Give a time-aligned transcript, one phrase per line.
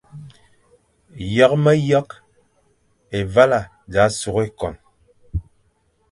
[1.33, 2.13] Yekh myekh,
[3.19, 3.61] Évala
[3.91, 4.75] sa sukh ékon,